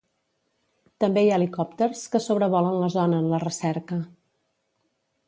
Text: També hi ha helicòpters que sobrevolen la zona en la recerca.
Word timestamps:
També 1.03 1.23
hi 1.25 1.27
ha 1.33 1.35
helicòpters 1.41 2.01
que 2.15 2.21
sobrevolen 2.29 2.79
la 2.85 2.89
zona 2.97 3.21
en 3.25 3.29
la 3.35 3.41
recerca. 3.45 3.99